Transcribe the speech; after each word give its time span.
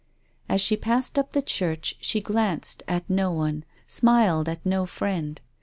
As 0.49 0.61
she 0.61 0.75
passed 0.77 1.19
up 1.19 1.31
the 1.33 1.43
church 1.43 1.93
she 2.01 2.21
glanced 2.21 2.81
at 2.87 3.07
no 3.07 3.29
one, 3.31 3.63
smiled 3.85 4.49
at 4.49 4.65
no 4.65 4.87
friend. 4.87 5.39